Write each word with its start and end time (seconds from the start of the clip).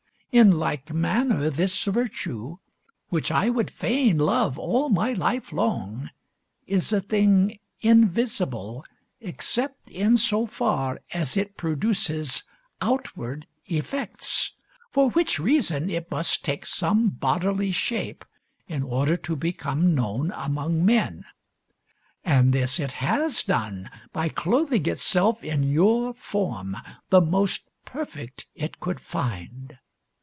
In 0.33 0.57
like 0.57 0.93
manner 0.93 1.49
this 1.49 1.83
virtue, 1.83 2.55
which 3.09 3.33
I 3.33 3.49
would 3.49 3.69
fain 3.69 4.17
love 4.17 4.57
all 4.57 4.87
my 4.87 5.11
life 5.11 5.51
long, 5.51 6.09
is 6.65 6.93
a 6.93 7.01
thing 7.01 7.59
invisible 7.81 8.85
except 9.19 9.89
in 9.89 10.15
so 10.15 10.47
far 10.47 11.01
as 11.13 11.35
it 11.35 11.57
produces 11.57 12.43
outward 12.79 13.45
effects, 13.65 14.53
for 14.89 15.09
which 15.09 15.37
reason 15.37 15.89
it 15.89 16.09
must 16.09 16.45
take 16.45 16.65
some 16.65 17.09
bodily 17.09 17.73
shape 17.73 18.23
in 18.69 18.83
order 18.83 19.17
to 19.17 19.35
become 19.35 19.93
known 19.93 20.31
among 20.37 20.85
men. 20.85 21.25
And 22.23 22.53
this 22.53 22.79
it 22.79 22.93
has 22.93 23.43
done 23.43 23.91
by 24.13 24.29
clothing 24.29 24.85
itself 24.87 25.43
in 25.43 25.63
your 25.63 26.13
form, 26.13 26.77
the 27.09 27.19
most 27.19 27.63
perfect 27.83 28.47
it 28.55 28.79
could 28.79 29.01
find. 29.01 29.77